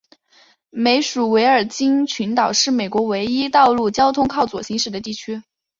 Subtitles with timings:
[0.71, 5.43] 美属维尔京群岛是美国唯一道路交通靠左行驶的地区。